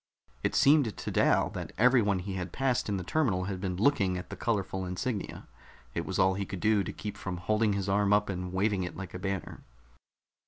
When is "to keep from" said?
6.83-7.37